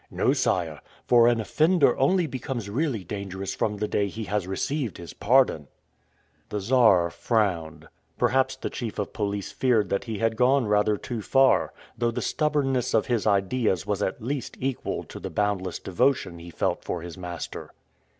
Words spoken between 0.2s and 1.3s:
sire; for